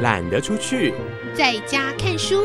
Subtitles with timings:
[0.00, 0.94] 懒得出去，
[1.34, 2.44] 在家看书。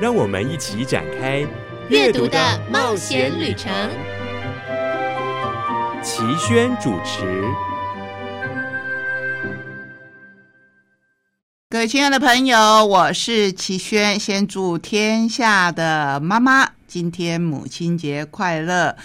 [0.00, 1.44] 让我们一起展开
[1.88, 2.38] 阅读的
[2.70, 3.72] 冒险旅程。
[6.02, 7.42] 齐轩主持。
[11.68, 18.96] 各位亲爱的朋友，我是齐轩，先祝天下的妈妈今天母亲节快乐。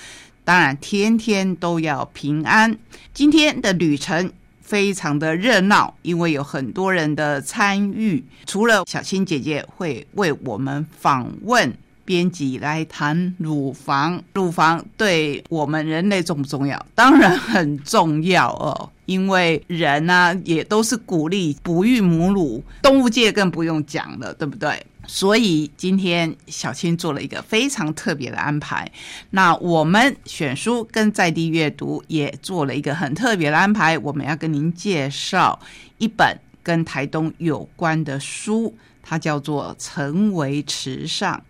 [0.44, 2.78] 当然，天天都要平安。
[3.14, 4.32] 今天的旅程
[4.72, 8.24] 非常的热闹，因为有很多人的参与。
[8.46, 11.74] 除了小青姐姐会为我们访问
[12.06, 16.86] 编辑来谈乳房，乳房对我们人类重不重要？
[16.96, 24.86] 当然很重要哦，因为人呢也都是鼓励哺育母乳，动物界更不用讲了，对不对？
[25.08, 28.90] 所以今天小青做了一个非常特别的安排。
[29.32, 33.98] 那我们选书跟在地阅读也做了一个很特别的安排。
[33.98, 35.60] 我们要跟您介绍
[35.98, 41.44] 一本跟台东有关的书，它叫做《成为池上》。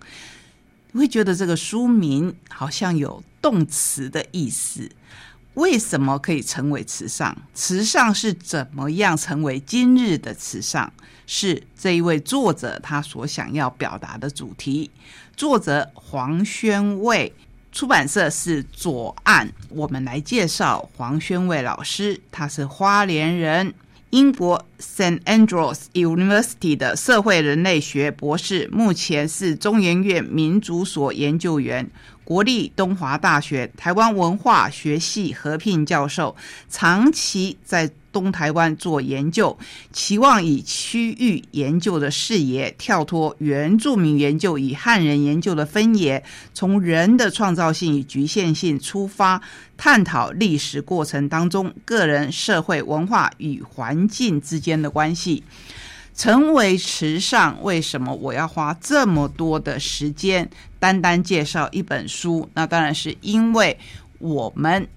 [0.92, 4.89] 你会觉得这个书名好像有动词的意思。
[5.56, 7.36] 为什么可以成为池上？
[7.53, 10.92] 池上是怎么样成为今日的池上？
[11.28, 14.89] 是这一位作者他所想要表达的主题。
[15.36, 17.34] 作者黄宣卫，
[17.72, 19.52] 出版社是左岸。
[19.69, 23.73] 我们来介绍黄宣卫老师，他是花莲人，
[24.12, 31.90] 英国 Saint Andrews University 的社会人类学博士，目前是中研院民族所研究员。
[32.23, 36.36] 国立东华大学台湾文化学系合聘教授，
[36.70, 39.58] 长期在东台湾做研究，
[39.92, 49.42] 期望以区域研究的视野，跳脱原住民研究与汉人研究的分野，从人的创造性与局限性出发，
[49.78, 55.44] 探讨历史过程当中个人、社会、文化与环境之间的关系。
[56.14, 60.47] 成为池上，为什么我要花这么多的时间
[60.78, 62.47] 单单介绍一本书？
[62.53, 63.80] 那当然是因为
[64.19, 64.88] 我们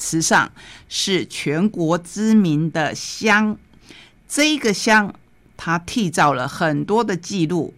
[0.00, 0.50] 池上
[0.88, 3.56] 是全国知名的乡，
[4.26, 5.14] 这个乡
[5.56, 7.72] 它缔造了很多的记录。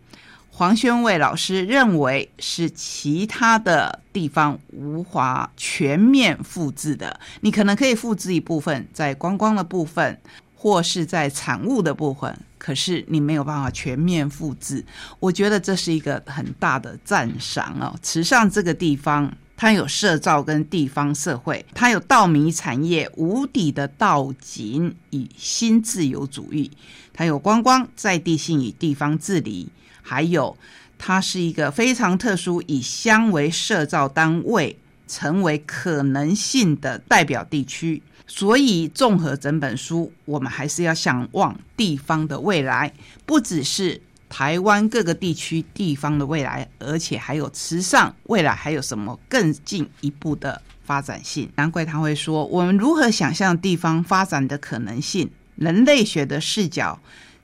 [0.50, 10.18] 黄宣卫老师认为是其他的地方无法全面复制的，你可能可以复制一部分，在观光的部分。
[10.54, 14.84] 或是在产物的部分，可是你没有办法全面复制。
[15.18, 17.98] 我觉得这是一个很大的赞赏哦。
[18.00, 26.70] 池上这个地方，它有社造跟地方社会，它有稻米产业、无底的稻井与新自由主义，
[27.12, 29.68] 它有观光在地性与地方治理，
[30.02, 30.56] 还有
[30.98, 34.76] 它是一个非常特殊，以乡为社造单位，
[35.06, 38.02] 成为可能性的代表地区。
[38.26, 42.92] 所以，综合整本书，我们还是要想望地方的未来，
[43.26, 44.00] 不只是
[44.32, 51.50] 台湾各个地区地方的未来，而且还有慈善未来还有什么更进一步的发展性。
[51.54, 55.30] 难怪他会说，我们如何想象地方发展的可能性？
[55.56, 56.98] 人类学的视角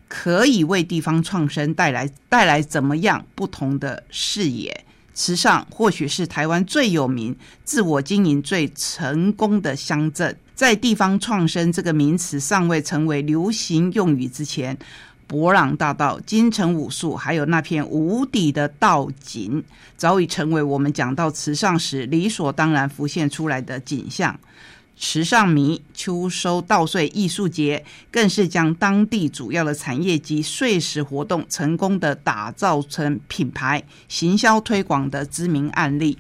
[0.09, 4.87] 可以为地方创生带来带来怎么样不同的视野？
[5.13, 10.35] 慈善或许是台湾最有名、自我经营最成功的乡镇。
[10.55, 14.77] 在地方创生这个名词尚未成为流行用语之前，
[15.29, 19.63] 博朗大道、金城武术，还有那片无底的道景，
[19.95, 24.41] 早已成为我们讲到池上时理所当然浮现出来的景象。
[24.97, 36.19] 池上米秋收稻穗艺术节，更是将当地主要的产业及碎石活动成功的打造成品牌行销推广的知名案例。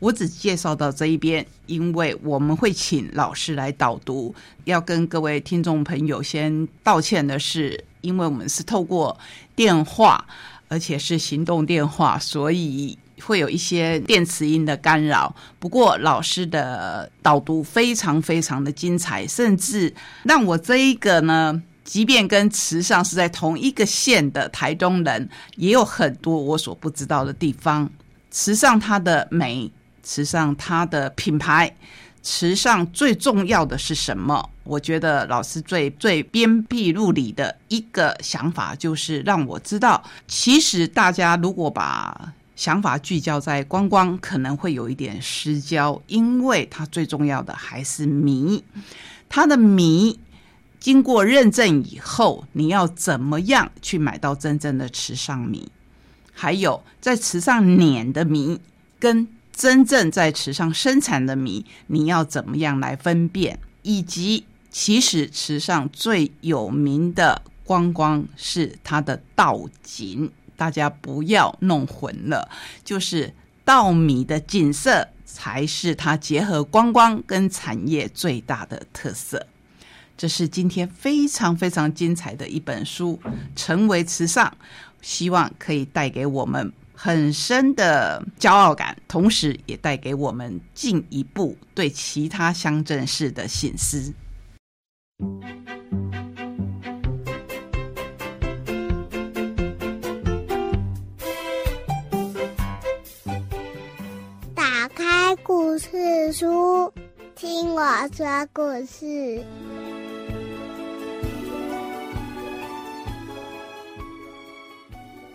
[0.00, 4.34] 我只介绍到这一边，因为我们会请老师来导读。
[4.64, 9.18] 要跟各位听众朋友先道歉的是，因为我们是透过
[9.56, 10.22] 电话，
[10.68, 12.98] 而且是行动电话，所以。
[13.24, 19.94] 会有一些电磁音的干扰，不过老师的导读非常非常的精彩，甚至
[20.24, 27.88] 让我这一个呢，即便跟池上是在同一个县的台东人，也有很多我所不知道的地方。
[28.32, 29.70] 池上它的美，
[30.02, 31.72] 池上它的品牌，
[32.22, 34.48] 池上最重要的是什么？
[34.64, 48.62] 我觉得老师最最鞭辟入里的一个想法，就是让我知道，其实大家如果把想法聚焦在观光，可能会有一点失焦，因为它最重要的还是米。
[49.28, 50.20] 它的米
[50.78, 55.68] 经过认证以后，你要怎么样去买到真正的池上米？
[56.32, 58.60] 还有在池上碾的米，
[59.00, 63.58] 跟真正在池上生产的米，你要怎么样来分辨？
[63.82, 72.48] 以及其实池上最有名的光光是它的稻景，大家不要弄混了，
[72.84, 73.32] 就是
[73.64, 79.46] 稻米的景色才是它结合观光跟产业最大的特色。
[80.16, 83.18] 这是今天非常非常精彩的一本书，
[83.56, 84.46] 《成为池上》，
[85.00, 86.72] 希望可以带给我们
[87.04, 94.14] 很深的骄傲感，同时也带给我们进一步对其他乡镇市的醒思。
[104.54, 106.94] 打开故事书，
[107.34, 107.82] 听我
[108.16, 109.44] 说故事。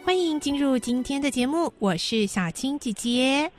[0.08, 3.52] 欢迎进入今天的节目，我是小青姐姐。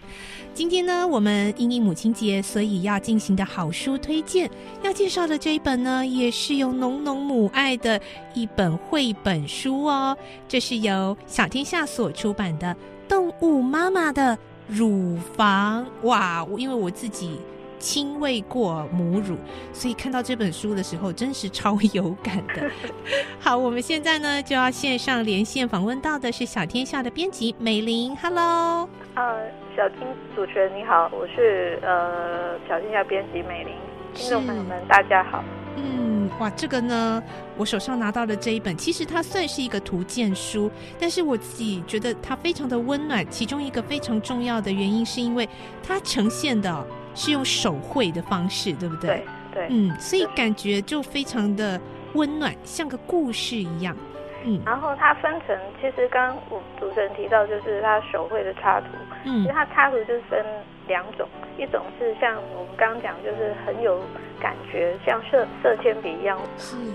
[0.55, 4.51] 今天呢，我们因应母亲节，所以要进行的好书推荐，
[4.83, 8.01] 要介绍的这一本呢，也是有浓浓母爱的
[8.33, 10.17] 一本绘本书哦。
[10.49, 12.75] 这是由小天下所出版的
[13.07, 16.49] 《动物妈妈的乳房》哇！
[16.57, 17.39] 因为我自己。
[17.79, 19.37] 亲喂过母乳，
[19.73, 22.71] 所以看到这本书的时候，真是超有感的。
[23.41, 28.89] 好，我们现在呢就要线上连线访问到的是小天下的编辑美玲，Hello。
[29.15, 29.99] 呃，小金
[30.37, 33.75] 主持人你好，我是呃小天下编辑美玲，
[34.15, 35.43] 听众朋友们大家好。
[35.77, 36.08] 嗯，
[36.39, 37.23] 哇，这个呢，
[37.57, 43.25] 我手上拿到的这一本，其实它算是一个图鉴书，但是我自己觉得它非常的温暖。
[43.31, 45.49] 其中一个非常重要的原因，是因为
[45.83, 46.87] 它呈现的。
[47.15, 49.25] 是用手绘的方式，对不对？
[49.53, 51.81] 对，嗯，所以感觉就非常的
[52.15, 53.97] 温暖，像个故事一样。
[54.45, 58.87] 嗯，然后它分成，其实刚刚我主持人提到，就是它手绘的插图。
[59.25, 60.45] 嗯，其实它插图就是分
[60.87, 64.01] 两种，一种是像我们刚刚讲，就是很有
[64.41, 66.39] 感觉，像色色铅笔一样，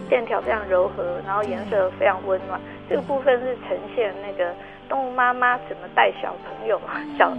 [0.10, 2.60] 线条非常柔和，然后颜色非常温暖。
[2.90, 4.54] 这个部分是呈现那个。
[4.90, 6.80] 动物妈妈怎么带小朋友、
[7.18, 7.34] 小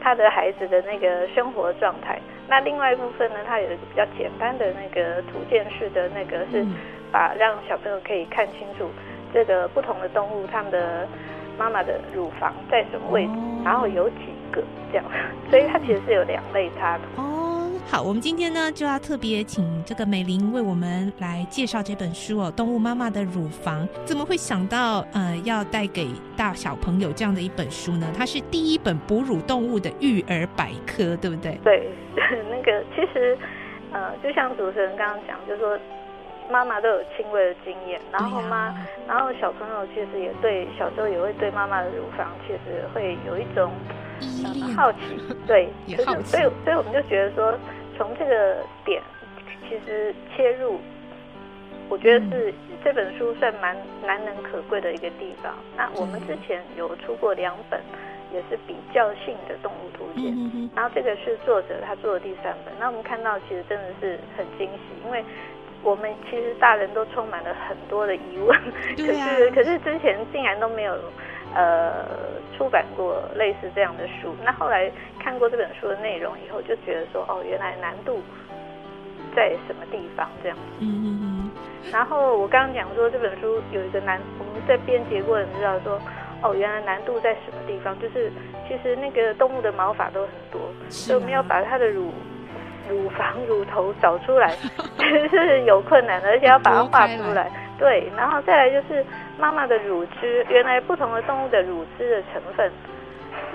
[0.00, 2.18] 他的孩子的那个生活状态？
[2.48, 3.36] 那另外一部分呢？
[3.46, 6.66] 它有一个比较简单的那个图鉴式的那个，是
[7.12, 8.88] 把让小朋友可以看清楚
[9.36, 11.06] 这个不同的动物它们的
[11.58, 15.04] 妈妈的乳房在什么位置，然后有几个这样，
[15.50, 17.22] 所以它其实是有两类插图。
[17.86, 23.86] 好，我们今天呢就要特别请这个美玲为我们来介绍这本书哦，《动物妈妈的乳房》。
[24.06, 28.10] 怎么会想到呃要带给大小朋友这样的一本书呢？
[28.16, 31.60] 它是第一本哺乳动物的育儿百科，对不对？
[31.62, 31.90] 对，
[32.50, 33.36] 那个其实
[33.92, 35.78] 呃，就像主持人刚刚讲，就是说
[36.50, 38.74] 妈妈都有亲喂的经验，然后妈，
[39.06, 43.72] 然后小朋友其实也对小时候也会对妈妈的乳房其实会有一种
[44.76, 47.56] 好奇，对， 也好奇，所以所以我们就觉得说。
[47.98, 49.02] 从这个点，
[49.66, 50.78] 其实切入，
[51.88, 52.52] 我觉得是
[52.84, 55.54] 这本书算蛮难能可贵的一个地方。
[55.74, 57.80] 那我们之前有出过两本，
[58.30, 60.36] 也是比较性的动物图鉴，
[60.74, 62.74] 然后这个是作者他做的第三本。
[62.78, 65.24] 那我们看到其实真的是很惊喜，因为
[65.82, 68.58] 我们其实大人都充满了很多的疑问，
[68.96, 70.96] 可是可是之前竟然都没有。
[71.54, 72.04] 呃，
[72.58, 78.20] 出版过类似这样的书，那后来看过这本书的内容以后，就觉得说，哦，原来难度
[79.34, 80.58] 在什么地方这样。
[80.80, 81.50] 嗯嗯嗯。
[81.90, 85.98] 然后我刚刚讲说这本书有一个难，我们在编辑过程知道说，
[86.42, 87.98] 哦，原来难度在什么地方？
[88.00, 88.30] 就是
[88.68, 90.60] 其实那个动物的毛发都很多，
[90.90, 92.12] 所以我们要把它的乳
[92.88, 94.50] 乳房、乳头找出来，
[95.30, 97.50] 是有困难的，而且要把它画出来。
[97.78, 99.04] 对，然后再来就是。
[99.38, 102.72] 妈妈的乳汁，原来不同的动物的乳汁的成分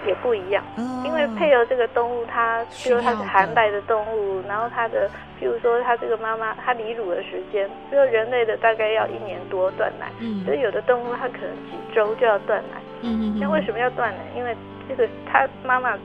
[0.05, 0.63] 也不一样，
[1.03, 5.09] 因为配合这个动物，它比如它是寒带的动物，然后它的，
[5.39, 10.05] 譬如说它这个妈妈它离乳的时间，比如人类的大概要一年多断奶，
[10.45, 12.79] 所以有的动物它可能几周就要断奶。
[13.01, 14.19] 嗯那为什么要断奶？
[14.37, 14.55] 因为
[14.87, 16.03] 这个它妈妈只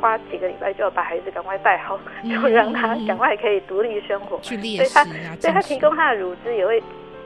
[0.00, 5.04] 花几个礼拜就要把孩子赶快带好，就让他赶快可以独立生活，所以它
[5.38, 6.82] 所以他提供他的乳汁也会。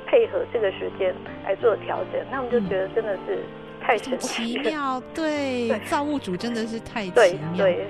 [0.06, 1.12] 配合这个时间
[1.44, 3.42] 来做调整，那我们就觉得真的是
[3.80, 7.86] 太神奇妙，对，造物主真的是太奇妙，对，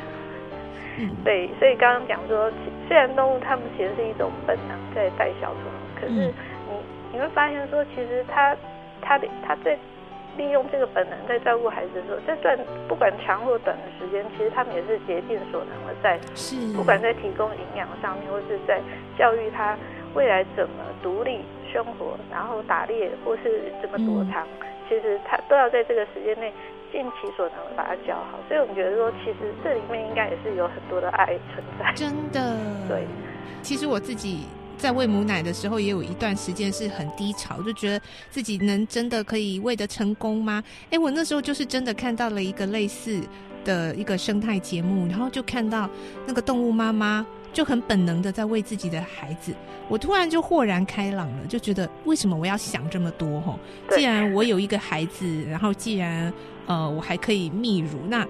[1.01, 2.51] 嗯，对，所以刚刚讲说，
[2.87, 6.33] 虽然动物它们其实是一种本能在带小朋友，可是
[6.71, 6.77] 你
[7.13, 8.57] 你会发现说，其实它
[9.03, 9.77] 它的它在
[10.37, 18.81] 利用这个本能在照顾孩子的时候，这段不管长或短的时间，其实他们也是竭尽所能的在，是，不管在提供营养上面，或是在
[19.19, 19.77] 教育他
[20.15, 21.41] 未来怎么独立。
[21.75, 24.47] 生活，然后打猎或是怎么躲藏，
[24.89, 26.53] 其实他都要在这个时间内
[26.93, 28.39] 尽其所能把它教好。
[28.47, 31.93] 所以我们觉得说，其实这里面应该也是有很多的爱存在。
[31.97, 32.57] 真的，
[32.89, 33.05] 对。
[33.61, 34.47] 其实我自己
[34.85, 40.63] 在喂母奶的时候，也有一段时间是很低潮，就觉得自己能真的可以喂得成功吗？
[40.91, 43.19] 哎，我那时候就是真的看到了一个类似
[43.65, 45.89] 的一个生态节目，然后就看到
[46.27, 49.55] 那个动物妈妈就很本能的在喂自己的孩子，
[49.89, 53.41] 我突然就豁然开朗了，就觉得为什么我要想这么多？
[53.41, 56.31] 哈，对既然我有一个孩子，然后既然
[56.67, 58.29] 呃我还可以泌乳，那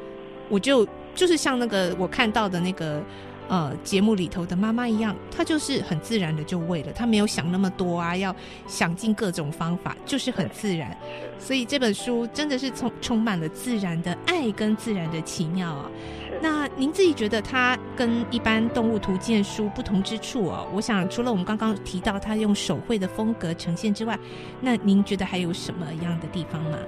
[0.48, 3.02] 我就就是像那个我看到的那个
[3.48, 8.34] 呃节目里头的妈妈一样，她就是很自然的就喂了，她没有想那么多啊，要
[8.66, 10.96] 想尽各种方法，就是很自然。
[11.38, 15.90] 所以这本书真的是充充满了自然的爱跟自然的奇妙啊。
[16.28, 20.66] 是那您自己觉得它跟一般动物图鉴书不同之处哦？
[20.72, 24.18] 我想除了我们刚刚提到它用手绘的风格呈现之外，
[24.60, 26.78] 那您觉得还有什么样的地方吗？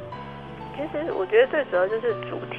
[0.74, 2.58] 其实我觉得最主要就是主题。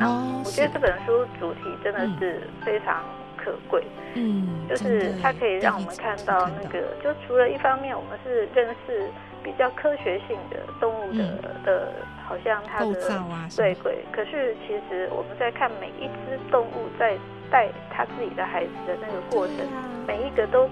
[0.00, 3.04] 哦我觉得这本书主题真的是非常
[3.44, 3.82] 可贵，
[4.14, 9.08] 嗯，就是它可以让我们看到那个，就除了一方面我们是认识
[9.42, 11.92] 比较科学性的动物的、的，
[12.26, 17.16] 好像它的造啊，对对，可是其实我们在看每一只动物在
[17.50, 19.84] 带它自己的孩子的那个过程，啊。
[20.06, 20.68] 每一个都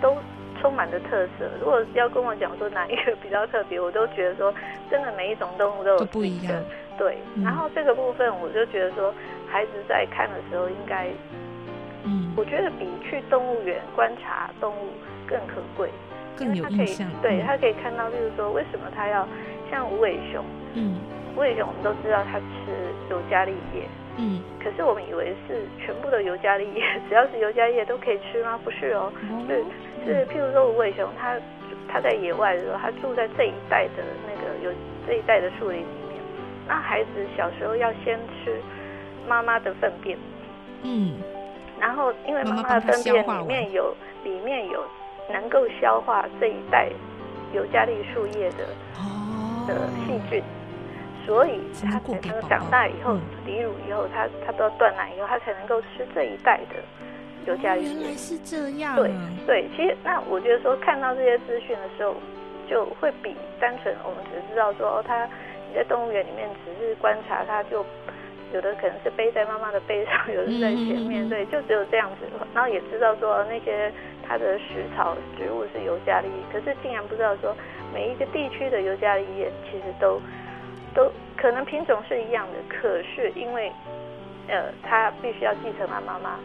[0.00, 0.16] 都
[0.60, 1.44] 充满着特色。
[1.60, 4.52] 如果要跟我讲说哪一个比较特别，我都觉得说，
[4.90, 6.62] 真的每一种动物都有自己的一样。
[6.98, 7.44] 对，嗯。
[7.44, 9.12] 然后这个部分我就觉得说，
[9.50, 11.08] 孩子在看的时候，应该
[12.04, 14.90] 嗯，我觉得比去动物园观察动物
[15.26, 15.88] 更可贵，
[16.36, 17.10] 更因为他可以有印象。
[17.22, 19.26] 对嗯他可以看到，例如说为什么他要
[19.70, 20.44] 像无尾熊，
[20.74, 20.96] 嗯
[21.36, 22.70] 无尾熊我们都知道它吃
[23.10, 28.60] 尤加利叶，嗯，可是我们以为是全部的尤加利叶，只要是尤加利叶都可以吃吗？
[28.62, 29.10] 不是哦，
[29.48, 29.64] 是
[30.04, 31.36] 是，譬如说无尾熊，它
[31.88, 34.70] 它在野外的时候，它住在这一带的那个有
[35.08, 36.20] 这一带的树林里面。
[36.68, 38.54] 那孩子小时候要先吃
[39.28, 40.16] 妈妈的粪便，
[40.82, 41.14] 嗯
[41.80, 44.82] 然后因为妈妈的粪便里面有里面有
[45.30, 46.88] 能够消化这一代
[47.52, 48.64] 尤加利树叶的
[48.96, 50.42] 哦的细菌，
[51.24, 56.76] 所以才能它才能长大以后嗯离乳以后，它它都要断奶以后，它才能够吃这一代的
[57.46, 58.16] 尤加利叶原来。
[58.16, 58.96] 是这样。
[58.96, 59.10] 对
[59.46, 62.14] 对，其实那我觉得说看到这些资讯的时候，
[62.68, 65.24] 就会比单纯我们只知道说哦，它
[65.68, 67.84] 你在动物园里面只是观察它，就
[68.54, 73.92] 有的可能是背在妈妈的背上，有的在前面，对，就只有这样子，然后也知道说那些
[74.26, 77.54] 它的食草植物是尤加利叶，可是竟然不知道说
[77.92, 80.20] 每一个地区的尤加利叶其实都
[80.94, 83.72] 都可能品种是一样的，可是因为
[84.46, 86.38] 呃它必须要继承它妈妈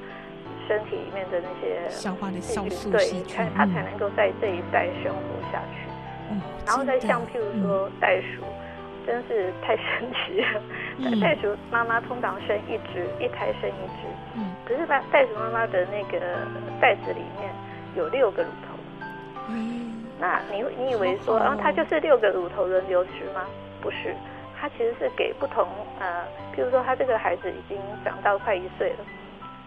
[0.68, 3.74] 身体里面的那些消化的酵素细，菌才，它嗯。
[3.74, 5.88] 才能够在这一代生活下去。
[6.32, 6.42] 哦。
[6.66, 8.44] 然后再像譬如说袋鼠，
[9.10, 10.62] 真是太神奇了。
[11.00, 11.20] 嗯。
[11.20, 14.54] 袋鼠妈妈通常生一只，一胎生一只，嗯。
[14.64, 16.20] 可是袋袋鼠妈妈的那个
[16.80, 17.50] 袋子里面
[17.96, 18.78] 有六个乳头。
[19.50, 23.48] 嗯那你你以为说，然后它就是六个乳头轮流吃吗？
[23.82, 24.14] 不是，
[24.60, 25.66] 它其实是给不同
[26.00, 26.24] 呃，
[26.54, 28.98] 譬如说他这个孩子已经长到快一岁了，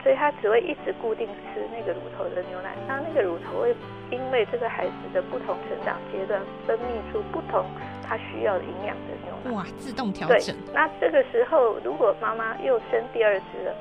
[0.03, 3.75] 所以他只会一直固定吃那个乳头的牛奶，那那个乳头会
[4.11, 7.65] 因为这个孩子的不同成长阶段分泌出不同
[8.03, 9.57] 他需要的营养的牛奶。
[9.57, 13.75] 哇，自动调对整，，那这个时候如果妈妈又生第二只了，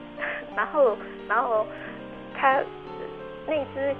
[0.56, 0.96] 然后
[1.28, 1.66] 然后
[2.36, 2.64] 他呃
[3.46, 3.94] 那只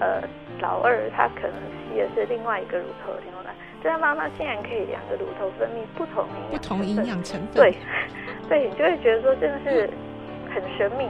[0.00, 0.22] 呃
[0.60, 1.54] 老二他可能
[1.90, 3.50] 吸的是另外一个乳头的牛奶，
[3.82, 7.74] 这样妈妈竟然可以两个乳头分泌不同营养不同营养成分，对，
[8.48, 9.90] 对，你就会觉得说真的是
[10.54, 11.08] 很神秘，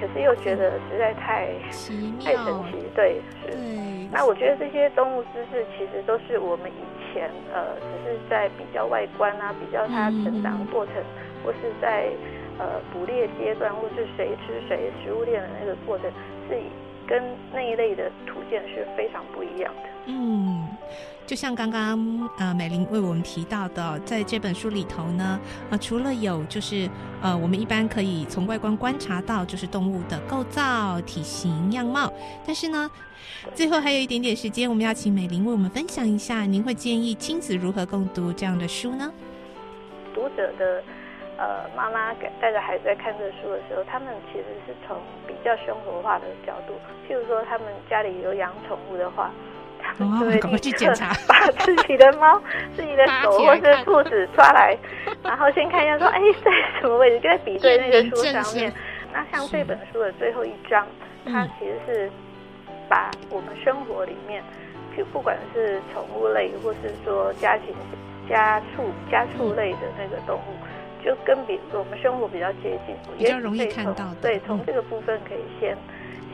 [0.00, 3.50] 可是又觉得实在太奇太神，奇，对，是。
[3.52, 10.94] 对，那我觉得这些动物知识其实都是我们以前呃，只是在比较外观啊，比较它成长过程，
[11.44, 12.08] 或是在
[12.58, 16.10] 呃捕猎阶段，或是谁吃谁食物链的那个过程，
[16.48, 16.64] 是以
[17.06, 19.88] 跟那一类的图鉴是非常不一样的。
[20.06, 20.68] 嗯，
[21.24, 26.88] 就像刚刚呃美玲为我们提到的，在这本书里头呢，呃，除了有就是
[27.22, 32.12] 呃我们一般可以从外观观察到就是动物的构造、体型、样貌，
[32.44, 32.90] 但是呢，
[33.54, 39.10] 最后还有一点点时间，我们要请美玲为我们分享一下，您会建议亲子如何共读这样的书呢？
[40.12, 40.82] 读者的
[41.38, 46.74] 呃妈妈带着孩子在看这书的时候，他们其实是从比较生活化的角度，
[47.08, 49.30] 譬如说他们家里有养宠物的话，
[49.98, 51.12] 他们就会哦赶快去检查。
[51.28, 52.40] 把自己的猫、
[52.76, 54.76] 自己的 扒狗或是兔子抓来，
[55.22, 58.72] 然后先看一下说，哎，在什么位置，就在比对那个书上面。
[59.12, 60.86] 那像这本书的最后一章，
[61.26, 62.10] 它嗯其实是
[62.88, 64.42] 把我们生活里面，
[64.96, 67.74] 就不管是宠物类，或是说家禽、
[68.28, 74.40] 家畜、家畜类的那个动物，就跟比我们生活比较接近，比较容易看到对，嗯。
[74.46, 75.76] 从这个部分可以先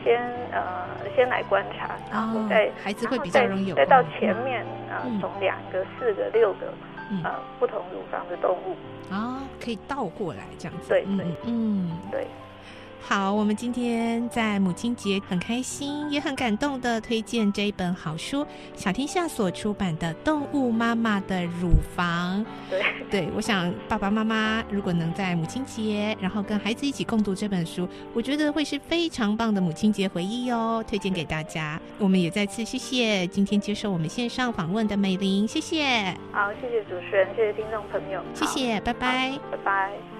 [0.03, 6.73] 先呃先来观察，然后再、哦孩子会比较容易有再到前面呃嗯从两个、四个、六个
[7.11, 8.75] 嗯呃不同乳房的动物，
[9.13, 10.93] 啊，可以倒过来这样子。
[11.05, 11.91] 嗯对对嗯。
[12.11, 12.27] 对。
[13.01, 22.39] 好，我们今天在母亲节很开心，也很感动的推荐这一本好书，小天下所出版的《动物妈妈的乳房》。
[22.69, 31.81] 对，对，我想爸爸妈妈如果能在母亲节，然后跟孩子一起共读这本书，我觉得会是非常棒的母亲节回忆哦，推荐给大家。
[31.97, 39.39] 我们也再次谢谢今天接受我们线上访问的美玲，谢谢，好，谢谢主持人，谢谢听众朋友，谢谢，拜拜。
[39.49, 40.18] 拜拜。